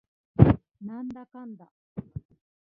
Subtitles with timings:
[0.81, 1.71] なんだかんだ